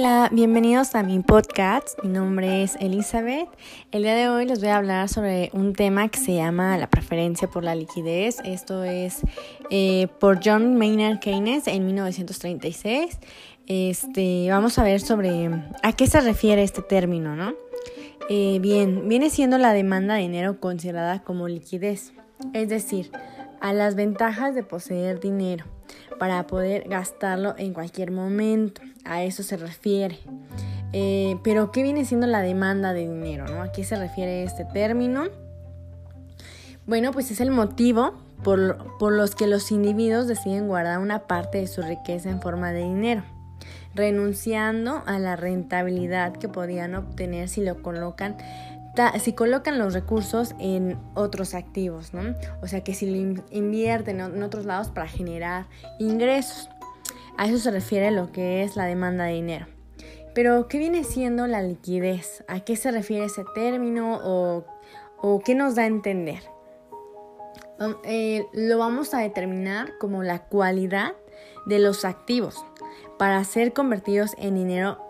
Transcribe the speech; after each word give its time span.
Hola, 0.00 0.28
bienvenidos 0.30 0.94
a 0.94 1.02
mi 1.02 1.18
podcast. 1.18 1.98
Mi 2.04 2.10
nombre 2.10 2.62
es 2.62 2.76
Elizabeth. 2.76 3.48
El 3.90 4.04
día 4.04 4.14
de 4.14 4.28
hoy 4.28 4.46
les 4.46 4.60
voy 4.60 4.68
a 4.68 4.76
hablar 4.76 5.08
sobre 5.08 5.50
un 5.52 5.72
tema 5.72 6.08
que 6.08 6.20
se 6.20 6.36
llama 6.36 6.78
la 6.78 6.88
preferencia 6.88 7.48
por 7.48 7.64
la 7.64 7.74
liquidez. 7.74 8.36
Esto 8.44 8.84
es 8.84 9.22
eh, 9.70 10.06
por 10.20 10.38
John 10.40 10.76
Maynard 10.76 11.18
Keynes 11.18 11.66
en 11.66 11.84
1936. 11.84 13.18
Este, 13.66 14.46
vamos 14.48 14.78
a 14.78 14.84
ver 14.84 15.00
sobre 15.00 15.50
a 15.82 15.92
qué 15.92 16.06
se 16.06 16.20
refiere 16.20 16.62
este 16.62 16.82
término, 16.82 17.34
¿no? 17.34 17.54
Eh, 18.30 18.60
bien, 18.60 19.08
viene 19.08 19.30
siendo 19.30 19.58
la 19.58 19.72
demanda 19.72 20.14
de 20.14 20.20
dinero 20.20 20.60
considerada 20.60 21.24
como 21.24 21.48
liquidez, 21.48 22.12
es 22.52 22.68
decir, 22.68 23.10
a 23.60 23.72
las 23.72 23.96
ventajas 23.96 24.54
de 24.54 24.62
poseer 24.62 25.18
dinero 25.18 25.64
para 26.18 26.46
poder 26.46 26.88
gastarlo 26.88 27.54
en 27.58 27.72
cualquier 27.72 28.10
momento. 28.10 28.82
A 29.04 29.22
eso 29.22 29.42
se 29.42 29.56
refiere. 29.56 30.18
Eh, 30.92 31.36
pero, 31.44 31.70
¿qué 31.70 31.82
viene 31.82 32.04
siendo 32.04 32.26
la 32.26 32.40
demanda 32.40 32.92
de 32.92 33.08
dinero? 33.08 33.46
¿no? 33.46 33.62
¿A 33.62 33.72
qué 33.72 33.84
se 33.84 33.96
refiere 33.96 34.42
este 34.42 34.64
término? 34.64 35.24
Bueno, 36.86 37.12
pues 37.12 37.30
es 37.30 37.40
el 37.40 37.50
motivo 37.50 38.14
por, 38.42 38.96
por 38.98 39.12
los 39.12 39.34
que 39.34 39.46
los 39.46 39.70
individuos 39.70 40.26
deciden 40.26 40.68
guardar 40.68 40.98
una 40.98 41.26
parte 41.26 41.58
de 41.58 41.66
su 41.66 41.82
riqueza 41.82 42.30
en 42.30 42.40
forma 42.40 42.72
de 42.72 42.84
dinero, 42.84 43.24
renunciando 43.94 45.02
a 45.04 45.18
la 45.18 45.36
rentabilidad 45.36 46.32
que 46.32 46.48
podían 46.48 46.94
obtener 46.94 47.48
si 47.48 47.62
lo 47.62 47.82
colocan 47.82 48.36
si 49.18 49.32
colocan 49.32 49.78
los 49.78 49.94
recursos 49.94 50.54
en 50.58 50.98
otros 51.14 51.54
activos, 51.54 52.12
¿no? 52.14 52.34
O 52.62 52.66
sea 52.66 52.82
que 52.82 52.94
si 52.94 53.06
lo 53.06 53.42
invierten 53.50 54.20
en 54.20 54.42
otros 54.42 54.64
lados 54.64 54.88
para 54.88 55.06
generar 55.06 55.66
ingresos. 55.98 56.68
A 57.36 57.46
eso 57.46 57.58
se 57.58 57.70
refiere 57.70 58.10
lo 58.10 58.32
que 58.32 58.64
es 58.64 58.74
la 58.74 58.84
demanda 58.84 59.24
de 59.24 59.34
dinero. 59.34 59.66
Pero, 60.34 60.68
¿qué 60.68 60.78
viene 60.78 61.04
siendo 61.04 61.46
la 61.46 61.62
liquidez? 61.62 62.44
¿A 62.48 62.60
qué 62.60 62.76
se 62.76 62.90
refiere 62.90 63.26
ese 63.26 63.44
término 63.54 64.20
o, 64.22 65.42
qué 65.44 65.54
nos 65.54 65.74
da 65.74 65.82
a 65.82 65.86
entender? 65.86 66.42
Um, 67.78 67.94
eh, 68.04 68.46
lo 68.52 68.78
vamos 68.78 69.14
a 69.14 69.18
determinar 69.18 69.96
como 69.98 70.22
la 70.24 70.40
cualidad 70.40 71.12
de 71.66 71.78
los 71.78 72.04
activos 72.04 72.64
para 73.18 73.42
ser 73.44 73.72
convertidos 73.72 74.34
en 74.38 74.56
dinero 74.56 75.07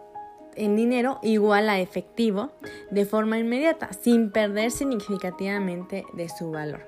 en 0.59 0.77
dinero 0.77 1.19
igual 1.23 1.69
a 1.69 1.81
efectivo 1.81 2.51
de 2.91 3.05
forma 3.05 3.39
inmediata, 3.39 3.93
sin 3.93 4.31
perder 4.31 4.71
significativamente 4.71 6.05
de 6.13 6.29
su 6.29 6.51
valor. 6.51 6.87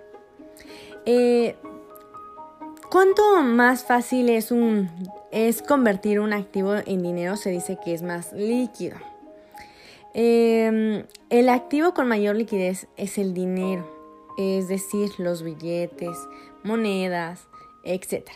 Eh, 1.07 1.57
¿Cuánto 2.91 3.43
más 3.43 3.85
fácil 3.85 4.29
es, 4.29 4.51
un, 4.51 4.91
es 5.31 5.63
convertir 5.63 6.19
un 6.19 6.33
activo 6.33 6.75
en 6.75 7.03
dinero? 7.03 7.37
Se 7.37 7.51
dice 7.51 7.79
que 7.83 7.95
es 7.95 8.03
más 8.03 8.33
líquido. 8.33 8.97
Em, 10.13 11.05
el 11.29 11.49
activo 11.49 11.95
con 11.95 12.09
mayor 12.09 12.35
liquidez 12.35 12.89
es 12.97 13.17
el 13.17 13.33
dinero, 13.33 13.87
es 14.39 14.67
decir, 14.67 15.09
los 15.19 15.45
billetes, 15.45 16.19
monedas, 16.65 17.47
etc. 17.85 18.29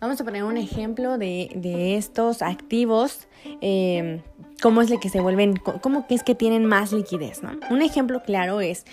Vamos 0.00 0.20
a 0.20 0.24
poner 0.24 0.44
un 0.44 0.56
ejemplo 0.56 1.18
de, 1.18 1.96
estos 1.96 2.42
activos, 2.42 3.28
em, 3.60 4.22
cómo 4.62 4.82
es 4.82 4.92
que 5.00 5.08
se 5.08 5.20
vuelven, 5.20 5.56
cómo 5.56 6.06
es 6.08 6.22
que 6.22 6.34
tienen 6.34 6.64
más 6.64 6.92
liquidez. 6.92 7.40
Un 7.70 7.82
ejemplo 7.82 8.22
claro 8.22 8.60
es, 8.60 8.84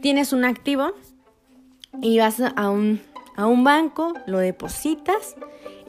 tienes 0.00 0.32
un 0.32 0.44
activo 0.44 0.92
y 2.00 2.18
vas 2.18 2.40
a 2.40 2.70
un, 2.70 3.00
a 3.36 3.46
un 3.46 3.64
banco, 3.64 4.14
lo 4.26 4.38
depositas 4.38 5.36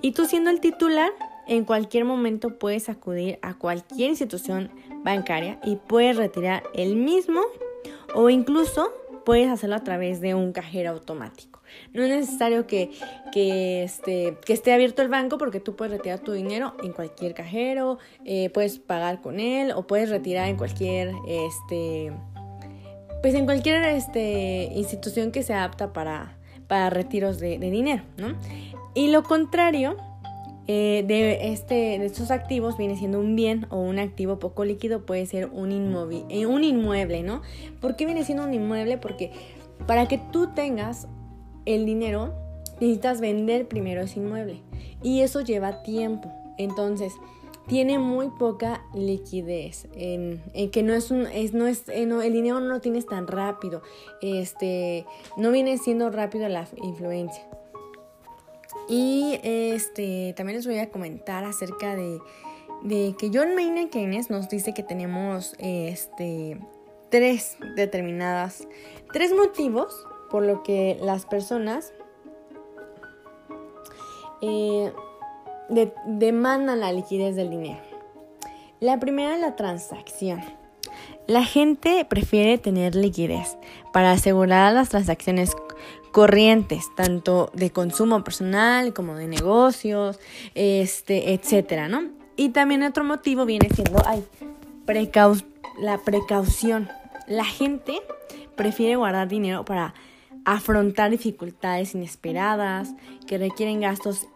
y 0.02 0.12
tú 0.12 0.26
siendo 0.26 0.50
el 0.50 0.60
titular, 0.60 1.12
en 1.48 1.66
cualquier 1.66 2.06
momento 2.06 2.58
puedes 2.58 2.90
acudir 2.90 3.40
a 3.42 3.54
cualquier 3.54 4.10
institución 4.10 4.72
bancaria 5.04 5.60
y 5.64 5.76
puedes 5.76 6.16
retirar 6.16 6.64
el 6.74 6.96
mismo 6.96 7.42
o 8.16 8.30
incluso 8.30 8.94
puedes 9.26 9.50
hacerlo 9.50 9.76
a 9.76 9.84
través 9.84 10.22
de 10.22 10.36
un 10.36 10.52
cajero 10.52 10.92
automático. 10.92 11.62
No 11.94 12.04
es 12.04 12.10
necesario 12.10 12.68
que, 12.68 12.92
que, 13.32 13.84
este, 13.84 14.38
que 14.46 14.54
esté 14.54 14.74
abierto 14.74 15.02
el 15.02 15.08
banco 15.08 15.38
porque 15.38 15.60
tú 15.60 15.76
puedes 15.76 15.92
retirar 15.92 16.20
tu 16.20 16.32
dinero 16.32 16.76
en 16.84 16.92
cualquier 16.92 17.34
cajero, 17.34 17.98
eh, 18.26 18.50
puedes 18.50 18.80
pagar 18.80 19.22
con 19.22 19.40
él 19.40 19.72
o 19.72 19.88
puedes 19.88 20.10
retirar 20.10 20.50
en 20.50 20.58
cualquier, 20.58 21.14
este, 21.28 22.12
pues 23.22 23.34
en 23.34 23.46
cualquier 23.46 23.84
este, 23.86 24.70
institución 24.76 25.32
que 25.32 25.44
sea 25.44 25.64
apta 25.64 25.94
para, 25.94 26.38
para 26.68 26.90
retiros 26.90 27.40
de, 27.40 27.58
dinero, 27.58 28.04
¿no? 28.18 28.36
Y 28.94 29.08
lo 29.08 29.24
contrario 29.24 29.98
eh, 30.68 31.04
de, 31.06 31.52
este, 31.52 31.74
de 32.00 32.06
estos 32.06 32.32
activos 32.32 32.78
viene 32.78 32.96
siendo 32.98 33.20
un 33.20 33.36
bien 33.36 33.68
o 33.70 33.80
un 33.80 34.00
activo 34.00 34.40
poco 34.40 34.64
líquido, 34.64 35.06
puede 35.06 35.26
ser 35.26 35.50
un, 35.52 35.72
inmóvil, 35.72 36.24
eh, 36.30 36.46
un 36.46 36.64
inmueble, 36.64 37.22
¿no? 37.22 37.42
¿Por 37.82 37.96
qué 37.96 38.06
viene 38.06 38.24
siendo 38.24 38.46
un 38.46 38.54
inmueble? 38.54 38.98
Porque 38.98 39.32
para 39.88 40.08
que 40.08 40.18
tú 40.18 40.54
tengas 40.54 41.08
el 41.66 41.86
dinero, 41.86 42.34
necesitas 42.80 43.20
vender 43.20 43.68
primero 43.68 44.02
ese 44.02 44.20
inmueble 44.20 44.62
y 45.02 45.22
eso 45.22 45.42
lleva 45.42 45.84
tiempo. 45.84 46.32
Entonces, 46.58 47.14
tiene 47.68 48.00
muy 48.00 48.30
poca 48.30 48.82
liquidez, 48.94 49.88
en, 49.96 50.42
que 50.72 50.84
no 50.84 50.94
es 50.94 51.12
un, 51.12 51.28
es, 51.28 51.54
no 51.54 51.68
es, 51.68 51.88
eh, 51.90 52.04
el 52.04 52.34
dinero 52.34 52.60
no 52.60 52.68
lo 52.68 52.82
tienes 52.82 53.06
tan 53.06 53.28
rápido, 53.28 53.82
este, 54.22 55.06
no 55.38 55.52
viene 55.52 55.78
siendo 55.78 56.10
rápido 56.10 56.48
la 56.50 56.68
influencia. 56.82 57.44
Y 58.88 59.40
este, 59.44 60.34
también 60.36 60.58
les 60.58 60.68
voy 60.68 60.80
a 60.80 60.90
comentar 60.90 61.44
acerca 61.46 61.96
de, 61.96 62.20
de 62.84 63.16
que 63.18 63.32
John 63.34 63.56
Maynard 63.56 63.90
Keynes 63.90 64.30
nos 64.30 64.50
dice 64.50 64.74
que 64.74 64.84
tenemos 64.84 65.56
este, 65.60 66.60
tres 67.10 67.58
determinadas, 67.76 68.68
tres 69.12 69.34
motivos 69.34 70.06
por 70.30 70.44
lo 70.44 70.64
que 70.64 70.98
las 71.00 71.26
personas 71.26 71.94
eh, 74.42 74.92
demandan 76.08 76.80
la 76.80 76.92
liquidez 76.92 77.36
del 77.36 77.50
dinero. 77.50 77.82
La 78.80 79.00
primera 79.00 79.36
es 79.36 79.42
la 79.42 79.56
transacción. 79.56 80.42
La 81.28 81.46
gente 81.46 82.06
prefiere 82.06 82.58
tener 82.58 82.96
liquidez 82.96 83.58
para 83.94 84.12
asegurar 84.12 84.74
las 84.74 84.90
transacciones 84.90 85.52
corrientes, 86.12 86.86
tanto 86.96 87.50
de 87.54 87.72
consumo 87.72 88.24
personal 88.24 88.94
como 88.94 89.16
de 89.16 89.28
negocios, 89.28 90.20
este, 90.54 91.34
etcétera, 91.34 91.88
¿no? 91.88 92.10
Y 92.36 92.50
también 92.50 92.84
otro 92.84 93.04
motivo 93.04 93.46
viene 93.46 93.70
siendo 93.70 94.02
ay, 94.06 94.24
la 95.80 95.98
precaución. 95.98 96.90
La 97.28 97.46
gente 97.46 98.02
prefiere 98.56 98.96
guardar 98.96 99.28
dinero 99.28 99.66
para 99.66 99.94
afrontar 100.46 101.10
dificultades 101.10 101.96
inesperadas 101.96 102.94
que 103.28 103.38
requieren 103.38 103.82
gastos 103.82 104.28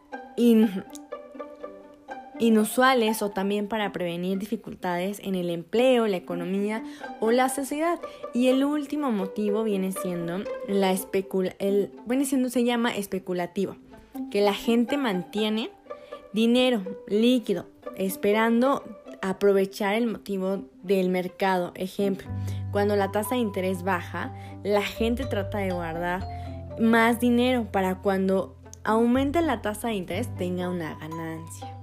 inusuales 2.39 3.21
o 3.21 3.29
también 3.29 3.67
para 3.67 3.91
prevenir 3.91 4.37
dificultades 4.37 5.19
en 5.23 5.35
el 5.35 5.49
empleo, 5.49 6.07
la 6.07 6.17
economía 6.17 6.83
o 7.19 7.31
la 7.31 7.49
sociedad. 7.49 7.99
Y 8.33 8.47
el 8.47 8.63
último 8.63 9.11
motivo 9.11 9.63
viene 9.63 9.91
siendo 9.91 10.43
la 10.67 10.91
especula 10.91 11.55
el 11.59 11.91
viene 12.05 12.25
siendo 12.25 12.49
se 12.49 12.63
llama 12.63 12.95
especulativo, 12.95 13.77
que 14.31 14.41
la 14.41 14.53
gente 14.53 14.97
mantiene 14.97 15.71
dinero 16.33 16.81
líquido 17.07 17.65
esperando 17.95 18.83
aprovechar 19.21 19.95
el 19.95 20.07
motivo 20.07 20.65
del 20.83 21.09
mercado. 21.09 21.71
Ejemplo, 21.75 22.27
cuando 22.71 22.95
la 22.95 23.11
tasa 23.11 23.35
de 23.35 23.41
interés 23.41 23.83
baja, 23.83 24.33
la 24.63 24.81
gente 24.81 25.25
trata 25.25 25.57
de 25.59 25.71
guardar 25.71 26.27
más 26.79 27.19
dinero 27.19 27.71
para 27.71 27.95
cuando 27.95 28.55
aumente 28.83 29.41
la 29.41 29.61
tasa 29.61 29.89
de 29.89 29.95
interés 29.95 30.33
tenga 30.35 30.69
una 30.69 30.95
ganancia. 30.95 31.76